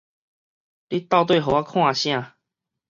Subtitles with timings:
[0.89, 2.35] 你到底予我看啥